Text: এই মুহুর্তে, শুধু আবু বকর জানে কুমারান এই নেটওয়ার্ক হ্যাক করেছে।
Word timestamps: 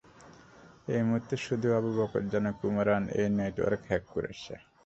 এই 0.93 1.01
মুহুর্তে, 1.07 1.35
শুধু 1.45 1.67
আবু 1.77 1.89
বকর 1.97 2.21
জানে 2.31 2.51
কুমারান 2.59 3.03
এই 3.19 3.27
নেটওয়ার্ক 3.37 3.81
হ্যাক 3.89 4.03
করেছে। 4.15 4.53